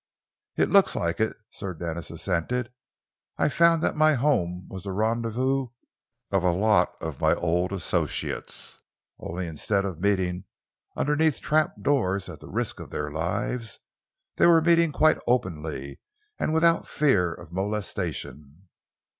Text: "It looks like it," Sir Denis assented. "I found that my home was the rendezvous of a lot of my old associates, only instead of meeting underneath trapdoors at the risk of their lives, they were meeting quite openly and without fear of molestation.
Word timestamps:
"It 0.57 0.71
looks 0.71 0.95
like 0.95 1.19
it," 1.19 1.37
Sir 1.51 1.75
Denis 1.75 2.09
assented. 2.09 2.71
"I 3.37 3.49
found 3.49 3.83
that 3.83 3.95
my 3.95 4.15
home 4.15 4.67
was 4.67 4.81
the 4.81 4.91
rendezvous 4.93 5.67
of 6.31 6.41
a 6.41 6.49
lot 6.51 6.95
of 6.99 7.21
my 7.21 7.35
old 7.35 7.71
associates, 7.71 8.79
only 9.19 9.45
instead 9.45 9.85
of 9.85 9.99
meeting 9.99 10.45
underneath 10.97 11.39
trapdoors 11.39 12.27
at 12.29 12.39
the 12.39 12.49
risk 12.49 12.79
of 12.79 12.89
their 12.89 13.11
lives, 13.11 13.77
they 14.37 14.47
were 14.47 14.59
meeting 14.59 14.91
quite 14.91 15.19
openly 15.27 15.99
and 16.39 16.51
without 16.51 16.87
fear 16.87 17.31
of 17.31 17.53
molestation. 17.53 18.69